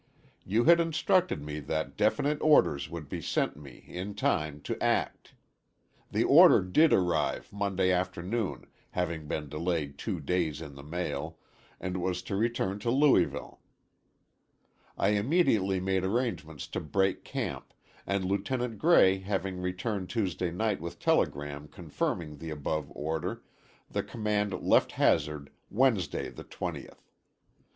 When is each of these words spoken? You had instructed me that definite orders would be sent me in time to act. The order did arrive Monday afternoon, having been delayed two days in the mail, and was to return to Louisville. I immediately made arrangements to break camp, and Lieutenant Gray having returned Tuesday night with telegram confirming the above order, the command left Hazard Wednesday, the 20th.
You 0.43 0.63
had 0.63 0.79
instructed 0.79 1.43
me 1.43 1.59
that 1.59 1.95
definite 1.95 2.41
orders 2.41 2.89
would 2.89 3.07
be 3.07 3.21
sent 3.21 3.55
me 3.55 3.83
in 3.87 4.15
time 4.15 4.59
to 4.61 4.81
act. 4.83 5.35
The 6.09 6.23
order 6.23 6.63
did 6.63 6.91
arrive 6.91 7.53
Monday 7.53 7.91
afternoon, 7.91 8.65
having 8.89 9.27
been 9.27 9.47
delayed 9.47 9.99
two 9.99 10.19
days 10.19 10.59
in 10.59 10.73
the 10.73 10.81
mail, 10.81 11.37
and 11.79 12.01
was 12.01 12.23
to 12.23 12.35
return 12.35 12.79
to 12.79 12.89
Louisville. 12.89 13.59
I 14.97 15.09
immediately 15.09 15.79
made 15.79 16.03
arrangements 16.03 16.65
to 16.69 16.79
break 16.79 17.23
camp, 17.23 17.71
and 18.07 18.25
Lieutenant 18.25 18.79
Gray 18.79 19.19
having 19.19 19.61
returned 19.61 20.09
Tuesday 20.09 20.49
night 20.49 20.81
with 20.81 20.97
telegram 20.97 21.67
confirming 21.67 22.37
the 22.39 22.49
above 22.49 22.91
order, 22.95 23.43
the 23.87 24.01
command 24.01 24.63
left 24.63 24.93
Hazard 24.93 25.51
Wednesday, 25.69 26.29
the 26.29 26.43
20th. 26.43 27.01